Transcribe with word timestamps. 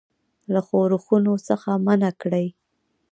له 0.53 0.59
ښورښونو 0.67 1.33
څخه 1.47 1.69
منع 1.85 2.11
کړي. 2.21 2.47